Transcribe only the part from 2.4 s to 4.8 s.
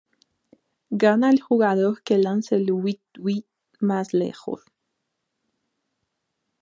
el weet-weet más lejos.